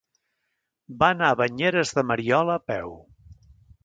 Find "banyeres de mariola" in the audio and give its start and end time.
1.41-2.57